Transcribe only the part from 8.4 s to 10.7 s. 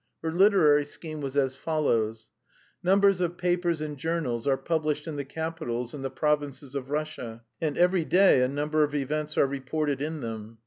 a number of events are reported in them.